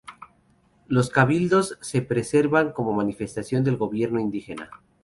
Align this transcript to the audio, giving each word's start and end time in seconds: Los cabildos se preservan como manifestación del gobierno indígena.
Los 0.87 1.11
cabildos 1.11 1.77
se 1.81 2.01
preservan 2.01 2.71
como 2.71 2.91
manifestación 2.91 3.63
del 3.63 3.77
gobierno 3.77 4.19
indígena. 4.19 4.67